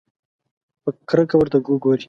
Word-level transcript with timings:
په 0.83 0.89
کرکه 1.09 1.35
ورته 1.37 1.57
وګوري. 1.73 1.99